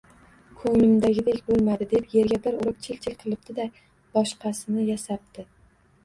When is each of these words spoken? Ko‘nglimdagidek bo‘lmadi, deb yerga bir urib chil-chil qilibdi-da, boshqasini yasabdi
Ko‘nglimdagidek 0.59 1.41
bo‘lmadi, 1.49 1.87
deb 1.91 2.07
yerga 2.15 2.39
bir 2.45 2.57
urib 2.63 2.79
chil-chil 2.85 3.17
qilibdi-da, 3.19 3.65
boshqasini 4.17 4.87
yasabdi 4.89 5.45